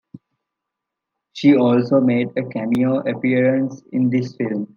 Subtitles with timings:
[1.33, 4.67] She also made a cameo appearance in this film.